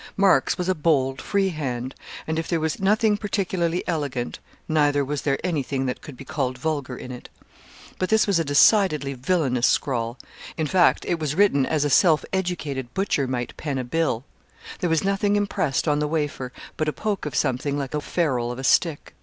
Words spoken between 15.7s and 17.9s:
on the wafer, but a poke of something